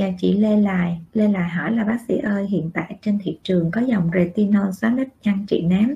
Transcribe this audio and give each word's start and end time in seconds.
chào 0.00 0.14
chị 0.18 0.32
Lê 0.32 0.56
Lại 0.56 1.00
Lê 1.12 1.28
Lại 1.28 1.48
hỏi 1.48 1.72
là 1.72 1.84
bác 1.84 1.98
sĩ 2.08 2.18
ơi 2.18 2.46
hiện 2.46 2.70
tại 2.74 2.96
trên 3.02 3.18
thị 3.22 3.38
trường 3.42 3.70
có 3.70 3.80
dòng 3.80 4.10
retinol 4.14 4.70
xóa 4.72 4.90
nếp 4.90 5.06
nhăn 5.22 5.46
trị 5.46 5.62
nám. 5.62 5.94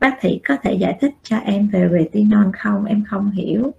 Bác 0.00 0.22
sĩ 0.22 0.40
có 0.48 0.56
thể 0.62 0.74
giải 0.74 0.98
thích 1.00 1.14
cho 1.22 1.36
em 1.36 1.68
về 1.68 1.88
retinol 1.92 2.46
không? 2.58 2.84
Em 2.84 3.04
không 3.04 3.30
hiểu. 3.30 3.74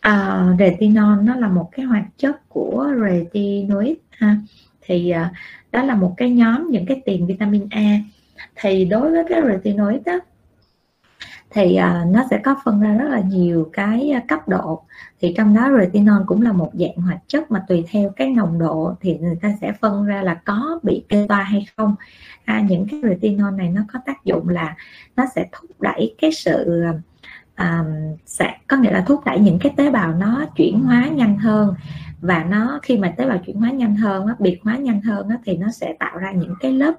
À, 0.00 0.44
retinol 0.58 1.22
nó 1.22 1.36
là 1.36 1.48
một 1.48 1.68
cái 1.72 1.86
hoạt 1.86 2.04
chất 2.16 2.48
của 2.48 2.92
retinoid 3.02 3.96
ha. 4.10 4.36
Thì 4.80 5.10
à, 5.10 5.32
đó 5.72 5.82
là 5.82 5.94
một 5.94 6.14
cái 6.16 6.30
nhóm 6.30 6.66
những 6.70 6.86
cái 6.86 7.02
tiền 7.04 7.26
vitamin 7.26 7.66
A. 7.70 8.00
Thì 8.56 8.84
đối 8.84 9.10
với 9.10 9.24
cái 9.28 9.40
retinoid 9.48 10.02
đó 10.06 10.20
thì 11.50 11.78
uh, 11.78 12.14
nó 12.14 12.24
sẽ 12.30 12.38
có 12.44 12.56
phân 12.64 12.80
ra 12.80 12.92
rất 12.92 13.08
là 13.10 13.20
nhiều 13.20 13.70
cái 13.72 14.10
à, 14.10 14.22
cấp 14.28 14.48
độ. 14.48 14.82
Thì 15.20 15.34
trong 15.36 15.54
đó 15.54 15.70
retinol 15.80 16.22
cũng 16.26 16.42
là 16.42 16.52
một 16.52 16.70
dạng 16.72 16.96
hoạt 16.96 17.18
chất 17.28 17.50
mà 17.50 17.64
tùy 17.68 17.84
theo 17.90 18.10
cái 18.16 18.30
nồng 18.30 18.58
độ 18.58 18.94
thì 19.00 19.18
người 19.18 19.36
ta 19.42 19.54
sẽ 19.60 19.72
phân 19.80 20.04
ra 20.04 20.22
là 20.22 20.34
có 20.34 20.80
bị 20.82 21.04
kê 21.08 21.26
toa 21.28 21.42
hay 21.42 21.66
không. 21.76 21.94
À, 22.44 22.64
những 22.68 22.86
cái 22.90 23.00
retinol 23.02 23.54
này 23.54 23.68
nó 23.68 23.82
có 23.92 23.98
tác 24.06 24.24
dụng 24.24 24.48
là 24.48 24.76
nó 25.16 25.24
sẽ 25.34 25.46
thúc 25.52 25.70
đẩy 25.80 26.14
cái 26.18 26.32
sự 26.32 26.82
à, 26.82 26.92
à, 27.54 27.84
sẽ 28.26 28.56
có 28.66 28.76
nghĩa 28.76 28.92
là 28.92 29.04
thúc 29.06 29.24
đẩy 29.24 29.38
những 29.38 29.58
cái 29.58 29.72
tế 29.76 29.90
bào 29.90 30.12
nó 30.12 30.46
chuyển 30.56 30.80
hóa 30.80 31.08
nhanh 31.08 31.38
hơn. 31.38 31.74
Và 32.20 32.44
nó 32.44 32.78
khi 32.82 32.98
mà 32.98 33.14
tế 33.16 33.28
bào 33.28 33.38
chuyển 33.38 33.56
hóa 33.56 33.70
nhanh 33.70 33.96
hơn 33.96 34.26
biệt 34.38 34.58
hóa 34.62 34.76
nhanh 34.76 35.02
hơn 35.02 35.28
thì 35.44 35.56
nó 35.56 35.70
sẽ 35.70 35.94
tạo 35.98 36.18
ra 36.18 36.32
những 36.32 36.54
cái 36.60 36.72
lớp 36.72 36.94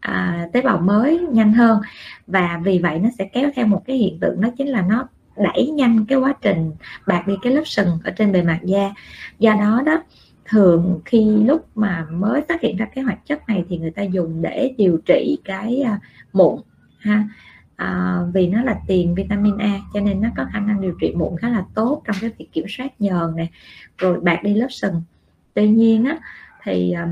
à, 0.00 0.48
tế 0.52 0.60
bào 0.60 0.78
mới 0.78 1.18
nhanh 1.18 1.52
hơn. 1.52 1.80
Và 2.26 2.60
vì 2.64 2.78
vậy 2.78 2.98
nó 2.98 3.08
sẽ 3.18 3.24
kéo 3.32 3.50
theo 3.54 3.66
một 3.66 3.82
cái 3.86 3.96
hiện 3.96 4.18
tượng 4.20 4.40
đó 4.40 4.48
chính 4.58 4.68
là 4.68 4.82
nó 4.82 5.08
đẩy 5.36 5.66
nhanh 5.66 6.06
cái 6.06 6.18
quá 6.18 6.34
trình 6.42 6.72
bạc 7.06 7.26
đi 7.26 7.34
cái 7.42 7.52
lớp 7.52 7.62
sừng 7.64 7.98
ở 8.04 8.10
trên 8.10 8.32
bề 8.32 8.42
mặt 8.42 8.60
da. 8.64 8.90
Do 9.38 9.54
đó 9.54 9.82
đó 9.86 10.02
thường 10.44 11.00
khi 11.04 11.24
lúc 11.24 11.66
mà 11.74 12.06
mới 12.10 12.42
phát 12.48 12.60
hiện 12.60 12.76
ra 12.76 12.86
cái 12.94 13.04
hoạt 13.04 13.26
chất 13.26 13.48
này 13.48 13.64
thì 13.68 13.78
người 13.78 13.90
ta 13.90 14.02
dùng 14.02 14.42
để 14.42 14.74
điều 14.78 14.98
trị 15.06 15.38
cái 15.44 15.80
à, 15.80 16.00
mụn 16.32 16.60
ha. 16.98 17.24
À, 17.76 18.18
vì 18.34 18.46
nó 18.48 18.62
là 18.62 18.80
tiền 18.86 19.14
vitamin 19.14 19.58
A 19.58 19.80
cho 19.94 20.00
nên 20.00 20.20
nó 20.20 20.28
có 20.36 20.46
khả 20.52 20.60
năng 20.60 20.80
điều 20.80 20.94
trị 21.00 21.14
mụn 21.16 21.36
khá 21.36 21.48
là 21.48 21.64
tốt 21.74 22.02
trong 22.06 22.16
cái 22.20 22.30
việc 22.38 22.52
kiểm 22.52 22.64
soát 22.68 23.00
nhờn 23.00 23.36
này 23.36 23.50
rồi 23.98 24.20
bạc 24.20 24.40
đi 24.42 24.54
lớp 24.54 24.66
sừng. 24.70 25.02
Tuy 25.54 25.68
nhiên 25.68 26.04
á 26.04 26.18
thì 26.62 26.92
um, 26.92 27.10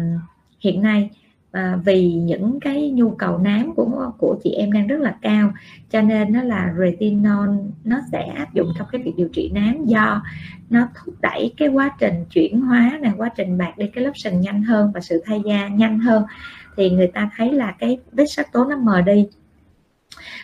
hiện 0.61 0.83
nay 0.83 1.11
à, 1.57 1.79
vì 1.85 2.13
những 2.13 2.61
cái 2.61 2.91
nhu 2.91 3.11
cầu 3.11 3.39
nám 3.39 3.75
của 3.77 4.13
của 4.19 4.37
chị 4.45 4.51
em 4.51 4.73
đang 4.73 4.87
rất 4.87 5.01
là 5.01 5.17
cao 5.23 5.53
cho 5.91 6.03
nên 6.03 6.33
nó 6.33 6.43
là 6.43 6.75
retinol 6.79 7.49
nó 7.85 8.01
sẽ 8.13 8.23
áp 8.23 8.55
dụng 8.55 8.69
trong 8.79 8.89
cái 8.93 9.03
việc 9.03 9.13
điều 9.17 9.29
trị 9.29 9.51
nám 9.55 9.85
do 9.85 10.23
nó 10.71 10.89
thúc 10.95 11.15
đẩy 11.23 11.53
cái 11.57 11.69
quá 11.69 11.91
trình 11.99 12.25
chuyển 12.31 12.61
hóa 12.61 12.99
này 13.03 13.13
quá 13.17 13.31
trình 13.37 13.59
bạc 13.59 13.79
đi 13.79 13.87
cái 13.87 14.05
lớp 14.05 14.13
sừng 14.15 14.41
nhanh 14.41 14.63
hơn 14.63 14.91
và 14.95 15.01
sự 15.01 15.23
thay 15.27 15.43
da 15.45 15.69
nhanh 15.69 15.99
hơn. 15.99 16.25
Thì 16.77 16.91
người 16.91 17.07
ta 17.07 17.31
thấy 17.37 17.53
là 17.53 17.75
cái 17.79 17.99
vết 18.13 18.27
sắc 18.27 18.53
tố 18.53 18.65
nó 18.65 18.77
mờ 18.77 19.01
đi. 19.01 19.29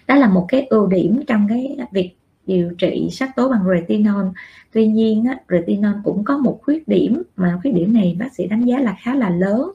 Đó 0.06 0.14
là 0.14 0.28
một 0.28 0.44
cái 0.48 0.66
ưu 0.66 0.86
điểm 0.86 1.22
trong 1.26 1.48
cái 1.48 1.76
việc 1.92 2.10
điều 2.47 2.72
trị 2.78 3.08
sắc 3.12 3.36
tố 3.36 3.48
bằng 3.48 3.64
retinol. 3.74 4.26
Tuy 4.72 4.86
nhiên 4.86 5.24
á, 5.24 5.36
retinol 5.48 5.94
cũng 6.04 6.24
có 6.24 6.38
một 6.38 6.60
khuyết 6.62 6.88
điểm 6.88 7.22
mà 7.36 7.58
khuyết 7.62 7.74
điểm 7.74 7.94
này 7.94 8.16
bác 8.19 8.34
sĩ 8.34 8.47
đánh 8.47 8.64
giá 8.64 8.78
là 8.78 8.97
khá 9.00 9.14
là 9.14 9.30
lớn 9.30 9.70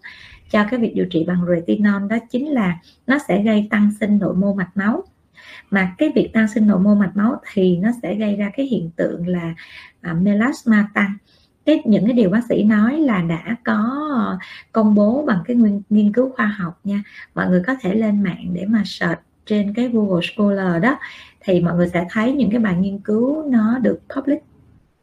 cho 0.50 0.64
cái 0.72 0.80
việc 0.80 0.96
điều 0.96 1.06
trị 1.06 1.24
bằng 1.28 1.46
retinol 1.50 2.08
đó 2.10 2.18
chính 2.30 2.48
là 2.48 2.80
nó 3.08 3.18
sẽ 3.28 3.44
gây 3.44 3.68
tăng 3.70 3.92
sinh 4.00 4.18
nội 4.18 4.36
mô 4.36 4.54
mạch 4.54 4.78
máu. 4.78 5.04
Mà 5.70 5.96
cái 5.98 6.12
việc 6.16 6.30
tăng 6.34 6.48
sinh 6.48 6.68
nội 6.68 6.80
mô 6.80 6.96
mạch 6.96 7.18
máu 7.18 7.42
thì 7.54 7.78
nó 7.78 7.90
sẽ 8.02 8.16
gây 8.16 8.36
ra 8.36 8.52
cái 8.58 8.66
hiện 8.66 8.90
tượng 8.96 9.28
là 9.28 9.56
à, 10.02 10.14
melasma 10.14 10.90
tăng. 10.94 11.14
Cái 11.66 11.82
những 11.86 12.06
cái 12.06 12.14
điều 12.14 12.30
bác 12.30 12.42
sĩ 12.50 12.64
nói 12.64 13.00
là 13.00 13.22
đã 13.22 13.56
có 13.66 14.38
công 14.72 14.96
bố 14.96 15.24
bằng 15.28 15.40
cái 15.46 15.56
nguyên, 15.56 15.82
nghiên 15.90 16.14
cứu 16.14 16.30
khoa 16.36 16.46
học 16.46 16.80
nha. 16.84 17.04
Mọi 17.36 17.50
người 17.50 17.64
có 17.68 17.76
thể 17.82 17.94
lên 17.96 18.24
mạng 18.24 18.50
để 18.54 18.66
mà 18.66 18.82
search 18.86 19.20
trên 19.46 19.74
cái 19.74 19.88
Google 19.88 20.22
Scholar 20.34 20.84
đó 20.84 21.00
thì 21.42 21.62
mọi 21.62 21.76
người 21.76 21.90
sẽ 21.94 22.06
thấy 22.10 22.34
những 22.34 22.52
cái 22.52 22.60
bài 22.60 22.76
nghiên 22.80 23.00
cứu 23.00 23.50
nó 23.50 23.80
được 23.80 24.00
public 24.16 24.40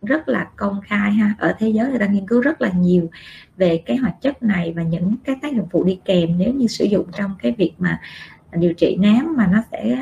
rất 0.05 0.29
là 0.29 0.49
công 0.57 0.81
khai 0.81 1.13
ha. 1.13 1.35
Ở 1.39 1.55
thế 1.59 1.69
giới 1.69 1.89
người 1.89 1.99
ta 1.99 2.07
nghiên 2.07 2.27
cứu 2.27 2.41
rất 2.41 2.61
là 2.61 2.71
nhiều 2.71 3.11
về 3.57 3.83
cái 3.87 3.97
hoạt 3.97 4.21
chất 4.21 4.43
này 4.43 4.73
và 4.77 4.83
những 4.83 5.17
cái 5.25 5.37
tác 5.43 5.53
dụng 5.53 5.69
phụ 5.71 5.85
đi 5.85 5.99
kèm 6.05 6.39
nếu 6.39 6.55
như 6.55 6.67
sử 6.67 6.85
dụng 6.85 7.07
trong 7.19 7.35
cái 7.43 7.53
việc 7.53 7.73
mà 7.79 8.01
điều 8.53 8.75
trị 8.75 8.97
nám 9.01 9.35
mà 9.37 9.47
nó 9.47 9.63
sẽ 9.73 9.99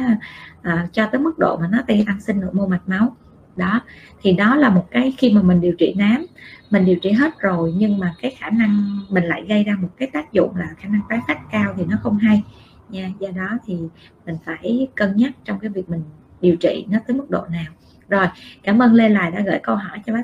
à, 0.62 0.88
cho 0.92 1.06
tới 1.06 1.20
mức 1.20 1.38
độ 1.38 1.56
mà 1.60 1.68
nó 1.72 1.78
gây 1.86 2.04
tăng 2.06 2.20
sinh 2.20 2.40
nội 2.40 2.50
mô 2.52 2.66
mạch 2.66 2.88
máu. 2.88 3.16
Đó 3.56 3.80
thì 4.22 4.32
đó 4.32 4.56
là 4.56 4.70
một 4.70 4.86
cái 4.90 5.14
khi 5.18 5.32
mà 5.32 5.42
mình 5.42 5.60
điều 5.60 5.72
trị 5.78 5.94
nám 5.96 6.26
mình 6.70 6.84
điều 6.84 6.96
trị 6.96 7.12
hết 7.12 7.40
rồi 7.40 7.74
nhưng 7.76 7.98
mà 7.98 8.14
cái 8.22 8.30
khả 8.38 8.50
năng 8.50 9.00
mình 9.08 9.24
lại 9.24 9.44
gây 9.48 9.64
ra 9.64 9.76
một 9.80 9.88
cái 9.96 10.10
tác 10.12 10.32
dụng 10.32 10.56
là 10.56 10.74
khả 10.78 10.88
năng 10.88 11.00
tái 11.08 11.20
phát 11.28 11.38
cao 11.50 11.74
thì 11.76 11.84
nó 11.84 11.96
không 12.02 12.18
hay 12.18 12.42
nha. 12.88 13.10
Do 13.20 13.28
đó 13.36 13.58
thì 13.66 13.76
mình 14.26 14.36
phải 14.44 14.88
cân 14.94 15.16
nhắc 15.16 15.32
trong 15.44 15.58
cái 15.58 15.70
việc 15.70 15.90
mình 15.90 16.02
điều 16.40 16.56
trị 16.56 16.86
nó 16.90 16.98
tới 17.06 17.16
mức 17.16 17.30
độ 17.30 17.44
nào 17.50 17.72
rồi 18.12 18.26
cảm 18.62 18.82
ơn 18.82 18.94
lê 18.94 19.08
lại 19.08 19.30
đã 19.30 19.40
gửi 19.40 19.58
câu 19.62 19.76
hỏi 19.76 19.98
cho 20.06 20.12
bác 20.12 20.22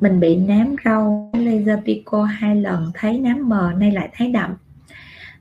mình 0.00 0.20
bị 0.20 0.36
nám 0.36 0.76
râu 0.84 1.30
laser 1.34 1.78
pico 1.84 2.24
hai 2.24 2.56
lần 2.56 2.90
thấy 2.94 3.18
nám 3.18 3.48
mờ 3.48 3.72
nay 3.76 3.92
lại 3.92 4.08
thấy 4.16 4.32
đậm. 4.32 4.50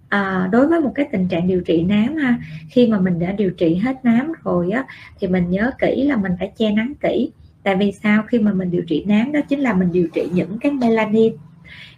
À, 0.10 0.50
đối 0.52 0.68
với 0.68 0.80
một 0.80 0.92
cái 0.96 1.08
tình 1.12 1.28
trạng 1.28 1.48
điều 1.48 1.62
trị 1.62 1.84
nám 1.84 2.16
ha 2.16 2.40
khi 2.70 2.88
mà 2.88 3.00
mình 3.00 3.20
đã 3.20 3.32
điều 3.32 3.52
trị 3.52 3.76
hết 3.76 4.06
nám 4.06 4.32
rồi 4.44 4.72
á 4.72 4.86
thì 5.20 5.28
mình 5.28 5.50
nhớ 5.50 5.72
kỹ 5.80 6.04
là 6.08 6.16
mình 6.16 6.32
phải 6.40 6.52
che 6.58 6.72
nắng 6.72 6.94
kỹ. 7.02 7.32
Tại 7.64 7.76
vì 7.76 7.92
sao? 7.92 8.24
Khi 8.28 8.40
mà 8.40 8.54
mình 8.54 8.72
điều 8.72 8.84
trị 8.88 9.04
nám 9.08 9.32
đó 9.32 9.40
chính 9.50 9.60
là 9.60 9.74
mình 9.74 9.92
điều 9.92 10.08
trị 10.08 10.30
những 10.34 10.60
cái 10.60 10.72
melanin. 10.72 11.34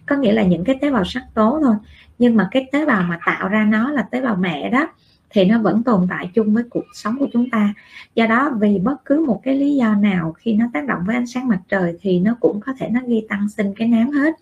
Có 0.06 0.16
nghĩa 0.16 0.32
là 0.32 0.42
những 0.42 0.64
cái 0.64 0.76
tế 0.80 0.90
bào 0.90 1.04
sắc 1.04 1.22
tố 1.34 1.60
thôi. 1.62 1.74
Nhưng 2.18 2.36
mà 2.36 2.48
cái 2.50 2.68
tế 2.72 2.86
bào 2.86 3.02
mà 3.02 3.18
tạo 3.26 3.48
ra 3.48 3.64
nó 3.64 3.90
là 3.90 4.02
tế 4.02 4.20
bào 4.20 4.36
mẹ 4.36 4.70
đó 4.70 4.88
thì 5.30 5.44
nó 5.44 5.58
vẫn 5.58 5.82
tồn 5.82 6.06
tại 6.10 6.30
chung 6.34 6.54
với 6.54 6.64
cuộc 6.70 6.84
sống 6.92 7.18
của 7.18 7.28
chúng 7.32 7.50
ta. 7.50 7.74
Do 8.14 8.26
đó 8.26 8.50
vì 8.60 8.78
bất 8.78 9.04
cứ 9.04 9.24
một 9.26 9.40
cái 9.42 9.54
lý 9.54 9.74
do 9.74 9.94
nào 9.94 10.32
khi 10.32 10.54
nó 10.54 10.66
tác 10.72 10.86
động 10.86 11.02
với 11.06 11.16
ánh 11.16 11.26
sáng 11.26 11.48
mặt 11.48 11.60
trời 11.68 11.96
thì 12.00 12.20
nó 12.20 12.36
cũng 12.40 12.60
có 12.60 12.72
thể 12.78 12.88
nó 12.88 13.00
gây 13.06 13.26
tăng 13.28 13.48
sinh 13.48 13.74
cái 13.76 13.88
nám 13.88 14.10
hết. 14.10 14.34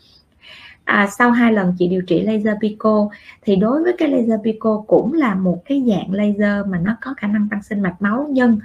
À, 0.85 1.09
sau 1.19 1.31
hai 1.31 1.53
lần 1.53 1.75
chị 1.79 1.89
điều 1.89 2.03
trị 2.03 2.23
laser 2.23 2.57
pico 2.61 3.09
thì 3.43 3.57
đối 3.57 3.83
với 3.83 3.93
cái 3.99 4.09
laser 4.09 4.41
pico 4.45 4.85
cũng 4.87 5.13
là 5.13 5.35
một 5.35 5.63
cái 5.65 5.85
dạng 5.87 6.13
laser 6.13 6.67
mà 6.67 6.79
nó 6.79 6.97
có 7.01 7.15
khả 7.17 7.29
năng 7.29 7.49
tăng 7.49 7.63
sinh 7.63 7.81
mạch 7.83 8.03
máu 8.03 8.27
nhưng 8.31 8.59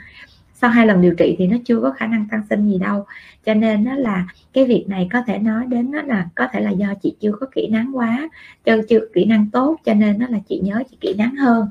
sau 0.61 0.69
hai 0.69 0.87
lần 0.87 1.01
điều 1.01 1.15
trị 1.15 1.35
thì 1.39 1.47
nó 1.47 1.57
chưa 1.65 1.81
có 1.81 1.91
khả 1.91 2.07
năng 2.07 2.27
tăng 2.31 2.41
sinh 2.49 2.71
gì 2.71 2.77
đâu. 2.77 3.05
Cho 3.45 3.53
nên 3.53 3.83
nó 3.83 3.95
là 3.95 4.25
cái 4.53 4.65
việc 4.65 4.85
này 4.87 5.07
có 5.13 5.21
thể 5.27 5.39
nói 5.39 5.65
đến 5.67 5.91
nó 5.91 6.01
là 6.01 6.29
có 6.35 6.47
thể 6.51 6.59
là 6.59 6.69
do 6.69 6.93
chị 7.03 7.15
chưa 7.19 7.31
có 7.31 7.47
kỹ 7.55 7.67
năng 7.67 7.97
quá, 7.97 8.29
chưa 8.65 8.81
chưa 8.89 8.99
kỹ 9.13 9.25
năng 9.25 9.49
tốt, 9.49 9.77
cho 9.85 9.93
nên 9.93 10.19
nó 10.19 10.27
là 10.27 10.39
chị 10.49 10.59
nhớ 10.63 10.83
chị 10.91 10.97
kỹ 11.01 11.13
năng 11.17 11.35
hơn. 11.35 11.69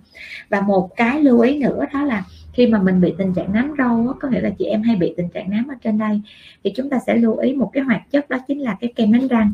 Và 0.48 0.60
một 0.60 0.96
cái 0.96 1.22
lưu 1.22 1.40
ý 1.40 1.58
nữa 1.58 1.84
đó 1.92 2.04
là 2.04 2.24
khi 2.52 2.66
mà 2.66 2.82
mình 2.82 3.00
bị 3.00 3.14
tình 3.18 3.34
trạng 3.34 3.52
nám 3.52 3.74
râu 3.78 4.14
có 4.20 4.28
nghĩa 4.28 4.40
là 4.40 4.50
chị 4.58 4.64
em 4.64 4.82
hay 4.82 4.96
bị 4.96 5.14
tình 5.16 5.28
trạng 5.28 5.50
nám 5.50 5.68
ở 5.68 5.74
trên 5.84 5.98
đây, 5.98 6.20
thì 6.64 6.72
chúng 6.76 6.90
ta 6.90 6.98
sẽ 7.06 7.14
lưu 7.14 7.36
ý 7.36 7.54
một 7.54 7.70
cái 7.72 7.84
hoạt 7.84 8.10
chất 8.10 8.30
đó 8.30 8.38
chính 8.48 8.60
là 8.60 8.76
cái 8.80 8.92
kem 8.96 9.12
đánh 9.12 9.28
răng 9.28 9.52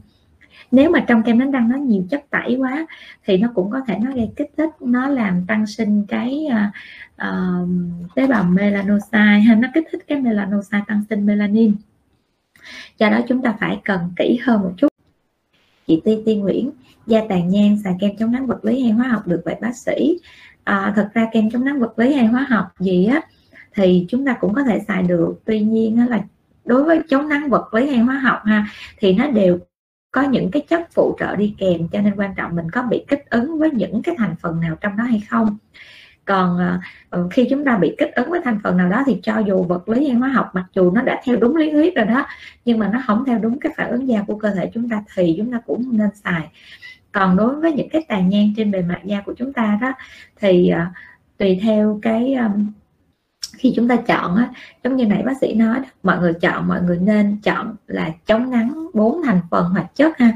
nếu 0.70 0.90
mà 0.90 1.04
trong 1.08 1.22
kem 1.22 1.38
đánh 1.38 1.50
răng 1.50 1.68
nó 1.68 1.78
nhiều 1.78 2.04
chất 2.10 2.24
tẩy 2.30 2.56
quá 2.56 2.86
thì 3.24 3.38
nó 3.38 3.48
cũng 3.54 3.70
có 3.70 3.80
thể 3.86 3.98
nó 4.02 4.12
gây 4.12 4.30
kích 4.36 4.50
thích 4.56 4.70
nó 4.80 5.08
làm 5.08 5.46
tăng 5.46 5.66
sinh 5.66 6.04
cái 6.08 6.46
uh, 6.46 6.72
uh, 7.28 7.68
tế 8.14 8.26
bào 8.26 8.44
melanocyte 8.44 9.40
hay 9.46 9.56
nó 9.56 9.68
kích 9.74 9.84
thích 9.92 10.04
cái 10.06 10.20
melanocyte 10.20 10.84
tăng 10.86 11.04
sinh 11.10 11.26
melanin. 11.26 11.74
Do 12.98 13.10
đó 13.10 13.20
chúng 13.28 13.42
ta 13.42 13.54
phải 13.60 13.80
cần 13.84 14.00
kỹ 14.16 14.40
hơn 14.42 14.62
một 14.62 14.72
chút. 14.76 14.88
Chị 15.86 16.00
Ti 16.04 16.18
Ti 16.26 16.36
Nguyễn 16.36 16.70
da 17.06 17.20
tàn 17.28 17.48
nhang 17.48 17.78
xài 17.84 17.94
kem 18.00 18.16
chống 18.18 18.32
nắng 18.32 18.46
vật 18.46 18.64
lý 18.64 18.82
hay 18.82 18.92
hóa 18.92 19.08
học 19.08 19.26
được 19.26 19.42
vậy 19.44 19.56
bác 19.60 19.76
sĩ? 19.76 20.18
À, 20.64 20.92
thật 20.96 21.10
ra 21.14 21.28
kem 21.32 21.50
chống 21.50 21.64
nắng 21.64 21.80
vật 21.80 21.98
lý 21.98 22.14
hay 22.14 22.26
hóa 22.26 22.46
học 22.48 22.66
gì 22.78 23.06
á 23.06 23.20
thì 23.74 24.06
chúng 24.08 24.26
ta 24.26 24.36
cũng 24.40 24.54
có 24.54 24.62
thể 24.62 24.80
xài 24.88 25.02
được. 25.02 25.40
Tuy 25.44 25.60
nhiên 25.60 25.96
á, 25.96 26.06
là 26.06 26.24
đối 26.64 26.84
với 26.84 27.00
chống 27.08 27.28
nắng 27.28 27.48
vật 27.48 27.74
lý 27.74 27.90
hay 27.90 27.98
hóa 27.98 28.18
học 28.18 28.40
ha 28.44 28.66
thì 28.98 29.12
nó 29.12 29.30
đều 29.30 29.58
có 30.16 30.22
những 30.22 30.50
cái 30.50 30.62
chất 30.68 30.92
phụ 30.94 31.16
trợ 31.20 31.36
đi 31.36 31.54
kèm, 31.58 31.88
cho 31.92 32.00
nên 32.00 32.14
quan 32.16 32.34
trọng 32.36 32.56
mình 32.56 32.70
có 32.70 32.82
bị 32.82 33.04
kích 33.08 33.30
ứng 33.30 33.58
với 33.58 33.70
những 33.70 34.02
cái 34.02 34.14
thành 34.18 34.34
phần 34.40 34.60
nào 34.60 34.76
trong 34.80 34.96
đó 34.96 35.04
hay 35.04 35.22
không. 35.30 35.56
Còn 36.24 36.58
ờ, 36.58 36.78
ờ, 37.10 37.28
khi 37.30 37.46
chúng 37.50 37.64
ta 37.64 37.78
bị 37.78 37.94
kích 37.98 38.14
ứng 38.14 38.30
với 38.30 38.40
thành 38.44 38.58
phần 38.64 38.76
nào 38.76 38.88
đó 38.88 39.02
thì 39.06 39.18
cho 39.22 39.38
dù 39.38 39.62
vật 39.62 39.88
lý 39.88 40.08
hay 40.08 40.16
hóa 40.16 40.28
học, 40.28 40.50
mặc 40.52 40.64
dù 40.74 40.90
nó 40.90 41.02
đã 41.02 41.20
theo 41.24 41.36
đúng 41.36 41.56
lý 41.56 41.70
thuyết 41.70 41.96
rồi 41.96 42.06
đó, 42.06 42.26
nhưng 42.64 42.78
mà 42.78 42.90
nó 42.92 43.02
không 43.06 43.24
theo 43.24 43.38
đúng 43.38 43.60
cái 43.60 43.72
phản 43.76 43.90
ứng 43.90 44.08
da 44.08 44.22
của 44.22 44.36
cơ 44.38 44.50
thể 44.50 44.70
chúng 44.74 44.88
ta 44.88 45.02
thì 45.14 45.34
chúng 45.38 45.52
ta 45.52 45.60
cũng 45.66 45.98
nên 45.98 46.10
xài. 46.24 46.48
Còn 47.12 47.36
đối 47.36 47.60
với 47.60 47.72
những 47.72 47.88
cái 47.88 48.04
tàn 48.08 48.28
nhang 48.28 48.52
trên 48.56 48.70
bề 48.70 48.82
mặt 48.82 49.00
da 49.04 49.20
của 49.20 49.34
chúng 49.38 49.52
ta 49.52 49.78
đó, 49.80 49.92
thì 50.40 50.68
ờ, 50.68 50.86
tùy 51.38 51.60
theo 51.62 51.98
cái 52.02 52.36
khi 53.58 53.72
chúng 53.76 53.88
ta 53.88 53.96
chọn 53.96 54.36
á, 54.36 54.48
giống 54.84 54.96
như 54.96 55.06
nãy 55.06 55.22
bác 55.26 55.36
sĩ 55.40 55.54
nói 55.54 55.78
mọi 56.02 56.18
người 56.18 56.32
chọn 56.34 56.68
mọi 56.68 56.82
người 56.82 56.98
nên 56.98 57.36
chọn 57.42 57.74
là 57.86 58.10
chống 58.26 58.50
nắng 58.50 58.86
bốn 58.94 59.22
thành 59.22 59.40
phần 59.50 59.64
hoạt 59.64 59.94
chất 59.94 60.18
ha. 60.18 60.32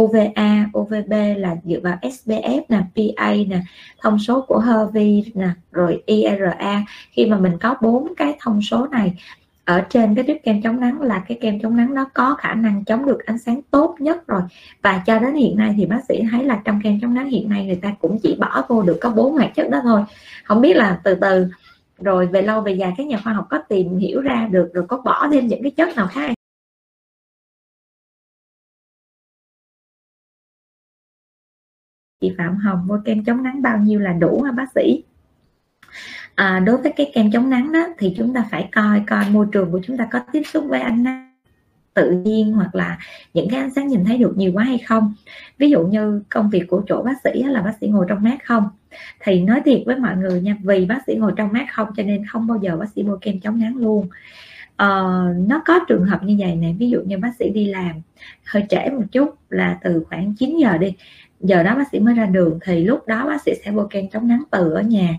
UVA, 0.00 0.66
UVB 0.78 1.12
là 1.36 1.56
dựa 1.64 1.80
vào 1.82 1.98
SPF 2.02 2.60
nè, 2.68 2.78
PA 2.94 3.30
nè, 3.48 3.60
thông 4.02 4.18
số 4.18 4.44
của 4.48 4.58
Harvey 4.58 5.24
nè, 5.34 5.48
rồi 5.72 6.02
IRA. 6.06 6.84
Khi 7.10 7.26
mà 7.26 7.38
mình 7.38 7.58
có 7.60 7.76
bốn 7.80 8.14
cái 8.16 8.36
thông 8.40 8.62
số 8.62 8.86
này 8.86 9.14
ở 9.64 9.80
trên 9.80 10.14
cái 10.14 10.24
tiếp 10.24 10.36
kem 10.44 10.62
chống 10.62 10.80
nắng 10.80 11.00
là 11.00 11.24
cái 11.28 11.38
kem 11.40 11.60
chống 11.60 11.76
nắng 11.76 11.94
nó 11.94 12.04
có 12.14 12.34
khả 12.34 12.54
năng 12.54 12.84
chống 12.84 13.06
được 13.06 13.26
ánh 13.26 13.38
sáng 13.38 13.60
tốt 13.70 13.96
nhất 13.98 14.26
rồi. 14.26 14.42
Và 14.82 15.02
cho 15.06 15.18
đến 15.18 15.34
hiện 15.34 15.56
nay 15.56 15.74
thì 15.76 15.86
bác 15.86 16.00
sĩ 16.08 16.22
thấy 16.30 16.44
là 16.44 16.60
trong 16.64 16.80
kem 16.84 17.00
chống 17.00 17.14
nắng 17.14 17.30
hiện 17.30 17.48
nay 17.48 17.66
người 17.66 17.76
ta 17.82 17.94
cũng 18.00 18.18
chỉ 18.18 18.36
bỏ 18.40 18.64
vô 18.68 18.82
được 18.82 18.98
có 19.00 19.10
bốn 19.10 19.32
hoạt 19.32 19.54
chất 19.54 19.70
đó 19.70 19.80
thôi. 19.82 20.04
Không 20.44 20.60
biết 20.60 20.76
là 20.76 21.00
từ 21.04 21.14
từ 21.14 21.46
rồi 21.98 22.26
về 22.26 22.42
lâu 22.42 22.60
về 22.60 22.72
dài 22.72 22.94
các 22.96 23.06
nhà 23.06 23.20
khoa 23.24 23.32
học 23.32 23.46
có 23.50 23.58
tìm 23.68 23.98
hiểu 23.98 24.20
ra 24.20 24.48
được 24.52 24.70
rồi 24.74 24.86
có 24.88 25.02
bỏ 25.04 25.28
thêm 25.32 25.46
những 25.46 25.62
cái 25.62 25.70
chất 25.70 25.96
nào 25.96 26.08
khác. 26.12 26.34
Chị 32.20 32.32
Phạm 32.38 32.56
Hồng 32.56 32.86
mua 32.86 33.00
kem 33.04 33.24
chống 33.24 33.42
nắng 33.42 33.62
bao 33.62 33.78
nhiêu 33.78 34.00
là 34.00 34.12
đủ 34.12 34.42
hả 34.42 34.52
bác 34.52 34.72
sĩ? 34.74 35.02
À, 36.34 36.60
đối 36.60 36.76
với 36.76 36.92
cái 36.96 37.10
kem 37.14 37.30
chống 37.32 37.50
nắng 37.50 37.72
đó 37.72 37.86
thì 37.98 38.14
chúng 38.16 38.34
ta 38.34 38.48
phải 38.50 38.68
coi 38.72 39.02
coi 39.06 39.30
môi 39.30 39.46
trường 39.52 39.72
của 39.72 39.80
chúng 39.86 39.96
ta 39.96 40.08
có 40.12 40.20
tiếp 40.32 40.42
xúc 40.42 40.64
với 40.68 40.80
ánh 40.80 41.02
nắng 41.02 41.36
tự 41.94 42.10
nhiên 42.10 42.52
hoặc 42.52 42.74
là 42.74 42.98
những 43.34 43.48
cái 43.50 43.60
ánh 43.60 43.70
sáng 43.74 43.88
nhìn 43.88 44.04
thấy 44.04 44.18
được 44.18 44.34
nhiều 44.36 44.52
quá 44.54 44.64
hay 44.64 44.78
không. 44.78 45.14
Ví 45.58 45.70
dụ 45.70 45.86
như 45.86 46.22
công 46.30 46.50
việc 46.50 46.64
của 46.68 46.82
chỗ 46.88 47.02
bác 47.02 47.14
sĩ 47.24 47.42
là 47.42 47.62
bác 47.62 47.72
sĩ 47.80 47.88
ngồi 47.88 48.06
trong 48.08 48.22
mát 48.22 48.38
không? 48.44 48.68
Thì 49.20 49.40
nói 49.40 49.60
thiệt 49.64 49.80
với 49.86 49.96
mọi 49.96 50.16
người 50.16 50.40
nha 50.40 50.56
vì 50.62 50.86
bác 50.86 50.98
sĩ 51.06 51.14
ngồi 51.14 51.32
trong 51.36 51.52
mát 51.52 51.66
không 51.72 51.88
cho 51.96 52.02
nên 52.02 52.26
không 52.26 52.46
bao 52.46 52.58
giờ 52.62 52.76
bác 52.76 52.86
sĩ 52.94 53.02
bôi 53.02 53.18
kem 53.20 53.40
chống 53.40 53.58
nắng 53.58 53.76
luôn. 53.76 54.08
Uh, 54.82 55.48
nó 55.48 55.62
có 55.64 55.80
trường 55.88 56.04
hợp 56.04 56.22
như 56.22 56.36
vậy 56.38 56.56
này 56.56 56.76
ví 56.78 56.90
dụ 56.90 57.00
như 57.06 57.18
bác 57.18 57.32
sĩ 57.38 57.50
đi 57.50 57.66
làm 57.66 58.00
hơi 58.44 58.64
trễ 58.68 58.90
một 58.90 59.04
chút 59.12 59.34
là 59.50 59.78
từ 59.82 60.04
khoảng 60.08 60.34
9 60.34 60.56
giờ 60.58 60.78
đi 60.78 60.94
giờ 61.40 61.62
đó 61.62 61.74
bác 61.74 61.88
sĩ 61.92 62.00
mới 62.00 62.14
ra 62.14 62.26
đường 62.26 62.58
thì 62.64 62.84
lúc 62.84 63.06
đó 63.06 63.26
bác 63.26 63.42
sĩ 63.42 63.52
sẽ 63.64 63.70
bôi 63.70 63.86
kem 63.90 64.08
chống 64.08 64.28
nắng 64.28 64.42
từ 64.50 64.72
ở 64.72 64.82
nhà. 64.82 65.18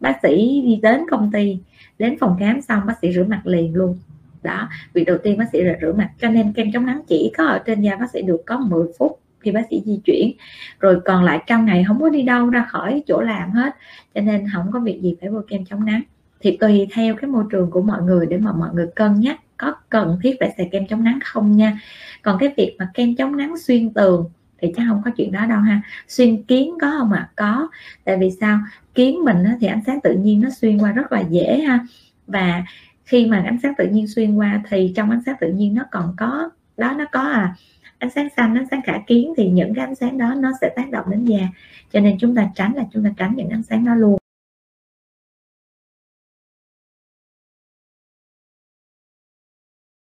Bác 0.00 0.18
sĩ 0.22 0.62
đi 0.64 0.78
đến 0.82 1.00
công 1.10 1.32
ty 1.32 1.58
đến 1.98 2.16
phòng 2.20 2.36
khám 2.40 2.60
xong 2.60 2.82
bác 2.86 2.94
sĩ 3.02 3.12
rửa 3.12 3.24
mặt 3.24 3.40
liền 3.44 3.74
luôn. 3.74 3.98
Đó 4.42 4.68
việc 4.92 5.04
đầu 5.04 5.18
tiên 5.18 5.38
bác 5.38 5.44
sĩ 5.52 5.60
là 5.60 5.74
rửa 5.80 5.92
mặt 5.92 6.10
cho 6.20 6.28
nên 6.28 6.52
kem 6.52 6.72
chống 6.72 6.86
nắng 6.86 7.02
chỉ 7.08 7.32
có 7.36 7.44
ở 7.44 7.58
trên 7.66 7.80
da 7.80 7.96
bác 7.96 8.10
sĩ 8.10 8.22
được 8.22 8.42
có 8.46 8.58
10 8.58 8.86
phút 8.98 9.20
thì 9.46 9.52
bác 9.52 9.62
sĩ 9.70 9.82
di 9.84 10.00
chuyển. 10.04 10.32
Rồi 10.80 11.00
còn 11.04 11.24
lại 11.24 11.42
trong 11.46 11.64
ngày 11.64 11.84
không 11.88 12.00
có 12.00 12.08
đi 12.08 12.22
đâu, 12.22 12.50
ra 12.50 12.66
khỏi 12.68 13.02
chỗ 13.06 13.20
làm 13.20 13.50
hết. 13.50 13.76
Cho 14.14 14.20
nên 14.20 14.46
không 14.54 14.66
có 14.72 14.80
việc 14.80 15.00
gì 15.02 15.16
phải 15.20 15.30
bôi 15.30 15.42
kem 15.48 15.64
chống 15.64 15.84
nắng. 15.84 16.02
Thì 16.40 16.56
tùy 16.56 16.86
theo 16.92 17.14
cái 17.14 17.30
môi 17.30 17.44
trường 17.50 17.70
của 17.70 17.82
mọi 17.82 18.02
người 18.02 18.26
để 18.26 18.38
mà 18.38 18.52
mọi 18.52 18.68
người 18.74 18.86
cân 18.96 19.20
nhắc 19.20 19.40
có 19.56 19.74
cần 19.88 20.18
thiết 20.22 20.36
phải 20.40 20.54
xài 20.56 20.68
kem 20.72 20.86
chống 20.86 21.04
nắng 21.04 21.18
không 21.24 21.56
nha. 21.56 21.78
Còn 22.22 22.38
cái 22.40 22.54
việc 22.56 22.76
mà 22.78 22.88
kem 22.94 23.16
chống 23.16 23.36
nắng 23.36 23.58
xuyên 23.58 23.92
tường 23.92 24.30
thì 24.58 24.72
chắc 24.76 24.82
không 24.88 25.02
có 25.04 25.10
chuyện 25.16 25.32
đó 25.32 25.46
đâu 25.46 25.60
ha. 25.60 25.80
Xuyên 26.08 26.42
kiến 26.42 26.74
có 26.80 26.90
không 26.98 27.12
ạ? 27.12 27.18
À? 27.18 27.32
có. 27.36 27.68
Tại 28.04 28.16
vì 28.16 28.30
sao? 28.40 28.58
Kiến 28.94 29.24
mình 29.24 29.36
thì 29.60 29.66
ánh 29.66 29.80
sáng 29.86 30.00
tự 30.00 30.14
nhiên 30.14 30.40
nó 30.40 30.50
xuyên 30.50 30.78
qua 30.78 30.92
rất 30.92 31.12
là 31.12 31.20
dễ 31.20 31.60
ha. 31.60 31.86
Và 32.26 32.64
khi 33.04 33.26
mà 33.26 33.42
ánh 33.46 33.58
sáng 33.62 33.74
tự 33.78 33.86
nhiên 33.86 34.06
xuyên 34.08 34.34
qua 34.34 34.62
thì 34.68 34.92
trong 34.96 35.10
ánh 35.10 35.22
sáng 35.26 35.36
tự 35.40 35.52
nhiên 35.52 35.74
nó 35.74 35.82
còn 35.90 36.14
có, 36.16 36.50
đó 36.76 36.94
nó 36.98 37.04
có 37.12 37.20
à 37.20 37.54
ánh 37.98 38.10
sáng 38.10 38.28
xanh 38.36 38.54
ánh 38.54 38.66
sáng 38.70 38.80
cả 38.84 39.02
kiến 39.06 39.34
thì 39.36 39.48
những 39.50 39.74
cái 39.74 39.84
ánh 39.84 39.94
sáng 39.94 40.18
đó 40.18 40.34
nó 40.34 40.52
sẽ 40.60 40.72
tác 40.76 40.90
động 40.90 41.06
đến 41.10 41.24
da 41.24 41.48
cho 41.92 42.00
nên 42.00 42.16
chúng 42.20 42.34
ta 42.36 42.50
tránh 42.54 42.74
là 42.76 42.84
chúng 42.92 43.04
ta 43.04 43.10
tránh 43.16 43.34
những 43.36 43.48
ánh 43.50 43.62
sáng 43.62 43.84
đó 43.84 43.94
luôn. 43.94 44.18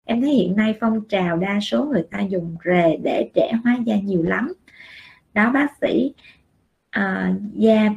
Em 0.07 0.21
thấy 0.21 0.29
hiện 0.33 0.55
nay 0.55 0.75
phong 0.79 1.07
trào 1.09 1.37
đa 1.37 1.59
số 1.59 1.85
người 1.85 2.03
ta 2.11 2.19
dùng 2.19 2.55
rề 2.65 2.97
để 3.03 3.31
trẻ 3.35 3.51
hóa 3.63 3.77
da 3.85 3.95
nhiều 3.99 4.23
lắm. 4.23 4.53
Đó 5.33 5.51
bác 5.51 5.67
sĩ 5.81 6.13
à, 6.89 7.33
da 7.53 7.89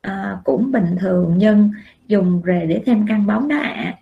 à, 0.00 0.40
cũng 0.44 0.72
bình 0.72 0.96
thường 1.00 1.34
nhưng 1.38 1.70
dùng 2.08 2.42
rề 2.46 2.66
để 2.66 2.82
thêm 2.86 3.06
căng 3.06 3.26
bóng 3.26 3.48
đó 3.48 3.56
ạ. 3.56 3.72
À. 3.74 3.98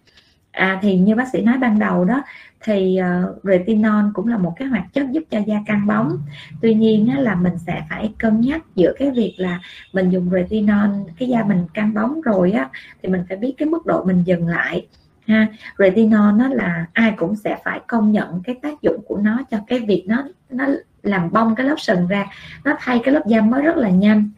à, 0.51 0.79
thì 0.83 0.99
như 0.99 1.15
bác 1.15 1.29
sĩ 1.33 1.43
nói 1.43 1.59
ban 1.59 1.79
đầu 1.79 2.05
đó 2.05 2.23
thì 2.65 2.99
uh, 3.01 3.45
retinol 3.45 4.05
cũng 4.15 4.29
là 4.29 4.39
một 4.39 4.53
cái 4.57 4.69
hoạt 4.69 4.85
chất 4.93 5.07
giúp 5.11 5.23
cho 5.31 5.39
da 5.47 5.57
căng 5.67 5.87
bóng. 5.87 6.19
Tuy 6.63 6.75
nhiên 6.75 7.09
á, 7.09 7.21
là 7.21 7.35
mình 7.35 7.59
sẽ 7.67 7.83
phải 7.91 8.13
cân 8.19 8.41
nhắc 8.41 8.63
giữa 8.75 8.93
cái 8.99 9.11
việc 9.11 9.35
là 9.37 9.61
mình 9.93 10.11
dùng 10.11 10.31
retinol 10.31 10.91
cái 11.19 11.29
da 11.29 11.45
mình 11.45 11.67
căng 11.75 11.95
bóng 11.95 12.21
rồi 12.21 12.53
á 12.53 12.69
thì 13.03 13.09
mình 13.09 13.25
phải 13.29 13.37
biết 13.37 13.55
cái 13.59 13.69
mức 13.69 13.87
độ 13.87 14.05
mình 14.05 14.23
dừng 14.27 14.49
lại 14.49 14.87
ha. 15.27 15.47
Retinol 15.79 16.33
nó 16.35 16.49
là 16.49 16.87
ai 16.93 17.15
cũng 17.17 17.37
sẽ 17.37 17.57
phải 17.65 17.81
công 17.89 18.13
nhận 18.13 18.43
cái 18.45 18.57
tác 18.63 18.83
dụng 18.83 19.03
của 19.07 19.17
nó 19.17 19.43
cho 19.51 19.59
cái 19.67 19.79
việc 19.79 20.05
nó 20.07 20.25
nó 20.51 20.67
làm 21.03 21.33
bong 21.33 21.55
cái 21.55 21.67
lớp 21.67 21.81
sừng 21.81 22.07
ra. 22.07 22.27
Nó 22.65 22.77
thay 22.81 23.01
cái 23.05 23.15
lớp 23.15 23.23
da 23.27 23.41
mới 23.41 23.63
rất 23.63 23.77
là 23.77 23.91
nhanh. 23.91 24.31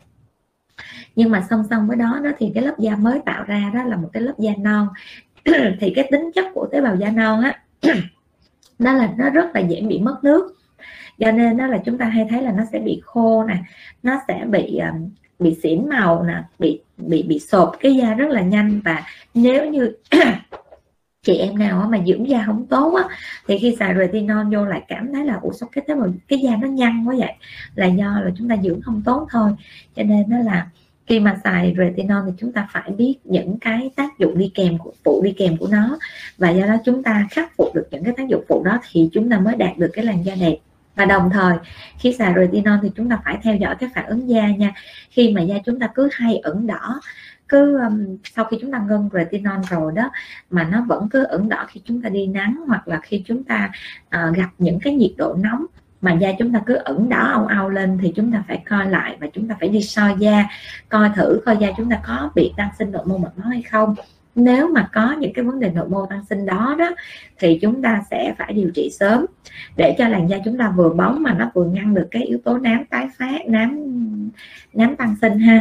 Nhưng 1.16 1.30
mà 1.30 1.46
song 1.50 1.64
song 1.70 1.88
với 1.88 1.96
đó 1.96 2.20
đó 2.24 2.30
thì 2.38 2.52
cái 2.54 2.64
lớp 2.64 2.74
da 2.78 2.96
mới 2.96 3.20
tạo 3.24 3.44
ra 3.44 3.70
đó 3.74 3.82
là 3.84 3.96
một 3.96 4.10
cái 4.12 4.22
lớp 4.22 4.34
da 4.38 4.52
non. 4.58 4.88
Thì 5.80 5.92
cái 5.96 6.08
tính 6.10 6.30
chất 6.34 6.44
của 6.54 6.68
tế 6.72 6.80
bào 6.80 6.96
da 6.96 7.10
non 7.10 7.40
á 7.40 7.58
đó 8.78 8.92
là, 8.92 9.12
nó 9.18 9.30
rất 9.30 9.50
là 9.54 9.60
dễ 9.60 9.80
bị 9.80 9.98
mất 9.98 10.16
nước. 10.22 10.56
Cho 11.18 11.32
nên 11.32 11.56
đó 11.56 11.66
là 11.66 11.78
chúng 11.84 11.98
ta 11.98 12.04
hay 12.06 12.26
thấy 12.30 12.42
là 12.42 12.52
nó 12.52 12.62
sẽ 12.72 12.78
bị 12.78 13.00
khô 13.04 13.44
nè, 13.44 13.56
nó 14.02 14.20
sẽ 14.28 14.44
bị 14.50 14.76
à, 14.76 14.92
bị 15.38 15.56
xỉn 15.62 15.88
màu 15.88 16.22
nè, 16.22 16.42
bị 16.58 16.80
bị 16.96 17.22
bị 17.22 17.38
sột 17.38 17.76
cái 17.80 17.96
da 17.96 18.14
rất 18.14 18.28
là 18.28 18.42
nhanh. 18.42 18.80
Và 18.84 19.02
nếu 19.34 19.70
như 19.70 19.92
chị 21.22 21.36
em 21.36 21.58
nào 21.58 21.88
mà 21.90 21.98
dưỡng 22.06 22.28
da 22.28 22.42
không 22.46 22.66
tốt 22.66 22.94
á, 22.94 23.16
thì 23.46 23.58
khi 23.58 23.76
xài 23.78 23.94
retinol 23.94 24.54
vô 24.54 24.64
lại 24.64 24.82
cảm 24.88 25.12
thấy 25.12 25.24
là, 25.24 25.38
ủa 25.42 25.52
sao 25.52 25.68
cái 25.72 25.84
tế 25.88 25.94
bào 25.94 26.08
cái 26.28 26.38
da 26.38 26.56
nó 26.56 26.68
nhăn 26.68 27.04
quá 27.06 27.14
vậy? 27.18 27.32
Là 27.74 27.86
do 27.86 28.20
là 28.24 28.30
chúng 28.38 28.48
ta 28.48 28.56
dưỡng 28.62 28.80
không 28.82 29.02
tốt 29.04 29.26
thôi. 29.30 29.50
Cho 29.96 30.02
nên 30.02 30.30
nó 30.30 30.38
là 30.38 30.66
khi 31.12 31.20
mà 31.20 31.36
xài 31.44 31.74
retinol 31.78 32.22
thì 32.26 32.32
chúng 32.38 32.52
ta 32.52 32.68
phải 32.70 32.90
biết 32.90 33.16
những 33.24 33.58
cái 33.58 33.90
tác 33.96 34.18
dụng 34.18 34.38
đi 34.38 34.50
kèm 34.54 34.78
của 34.78 34.92
phụ 35.04 35.22
đi 35.24 35.32
kèm 35.32 35.56
của 35.56 35.68
nó. 35.70 35.98
Và 36.38 36.50
do 36.50 36.66
đó 36.66 36.76
chúng 36.84 37.02
ta 37.02 37.26
khắc 37.30 37.56
phục 37.56 37.74
được 37.74 37.88
những 37.90 38.04
cái 38.04 38.14
tác 38.16 38.28
dụng 38.28 38.44
phụ 38.48 38.64
đó 38.64 38.78
thì 38.90 39.08
chúng 39.12 39.30
ta 39.30 39.38
mới 39.38 39.56
đạt 39.56 39.78
được 39.78 39.90
cái 39.92 40.04
làn 40.04 40.24
da 40.24 40.34
đẹp. 40.40 40.56
Và 40.96 41.04
đồng 41.04 41.30
thời 41.30 41.56
khi 41.98 42.12
xài 42.12 42.34
retinol 42.36 42.78
thì 42.82 42.90
chúng 42.96 43.08
ta 43.08 43.20
phải 43.24 43.38
theo 43.42 43.56
dõi 43.56 43.74
cái 43.78 43.90
phản 43.94 44.06
ứng 44.06 44.28
da 44.28 44.48
nha. 44.48 44.72
Khi 45.10 45.32
mà 45.34 45.42
da 45.42 45.54
chúng 45.66 45.78
ta 45.78 45.86
cứ 45.94 46.08
hay 46.12 46.36
ửng 46.36 46.66
đỏ 46.66 47.00
cứ 47.48 47.78
um, 47.78 48.16
sau 48.34 48.44
khi 48.44 48.58
chúng 48.60 48.72
ta 48.72 48.84
ngưng 48.88 49.08
retinol 49.12 49.60
rồi 49.70 49.92
đó 49.94 50.10
mà 50.50 50.64
nó 50.64 50.84
vẫn 50.88 51.08
cứ 51.08 51.24
ửng 51.24 51.48
đỏ 51.48 51.66
khi 51.68 51.80
chúng 51.84 52.02
ta 52.02 52.08
đi 52.08 52.26
nắng 52.26 52.64
hoặc 52.66 52.88
là 52.88 53.00
khi 53.02 53.22
chúng 53.26 53.44
ta 53.44 53.70
uh, 54.06 54.36
gặp 54.36 54.48
những 54.58 54.78
cái 54.80 54.94
nhiệt 54.94 55.12
độ 55.16 55.34
nóng 55.34 55.66
mà 56.02 56.12
da 56.12 56.32
chúng 56.38 56.52
ta 56.52 56.60
cứ 56.66 56.74
ẩn 56.74 57.08
đỏ 57.08 57.30
ông 57.32 57.46
âu 57.46 57.68
lên 57.68 57.98
thì 58.02 58.12
chúng 58.16 58.32
ta 58.32 58.42
phải 58.48 58.62
coi 58.68 58.90
lại 58.90 59.16
và 59.20 59.26
chúng 59.32 59.48
ta 59.48 59.56
phải 59.60 59.68
đi 59.68 59.82
soi 59.82 60.14
da, 60.18 60.48
coi 60.88 61.10
thử 61.16 61.40
coi 61.46 61.56
da 61.56 61.68
chúng 61.76 61.90
ta 61.90 62.00
có 62.06 62.30
bị 62.34 62.52
tăng 62.56 62.70
sinh 62.78 62.92
nội 62.92 63.02
mô 63.06 63.18
mật 63.18 63.38
máu 63.38 63.48
hay 63.48 63.62
không. 63.62 63.94
Nếu 64.34 64.68
mà 64.68 64.88
có 64.92 65.16
những 65.18 65.32
cái 65.32 65.44
vấn 65.44 65.60
đề 65.60 65.70
nội 65.70 65.88
mô 65.88 66.06
tăng 66.06 66.24
sinh 66.30 66.46
đó 66.46 66.76
đó, 66.78 66.90
thì 67.38 67.58
chúng 67.62 67.82
ta 67.82 68.02
sẽ 68.10 68.34
phải 68.38 68.52
điều 68.52 68.70
trị 68.74 68.90
sớm 69.00 69.26
để 69.76 69.94
cho 69.98 70.08
làn 70.08 70.28
da 70.28 70.36
chúng 70.44 70.58
ta 70.58 70.72
vừa 70.76 70.90
bóng 70.90 71.22
mà 71.22 71.34
nó 71.34 71.50
vừa 71.54 71.64
ngăn 71.64 71.94
được 71.94 72.08
cái 72.10 72.22
yếu 72.22 72.38
tố 72.44 72.58
nám 72.58 72.84
tái 72.90 73.08
phát, 73.18 73.46
nám 73.46 73.80
nám 74.72 74.96
tăng 74.96 75.16
sinh 75.20 75.38
ha. 75.38 75.60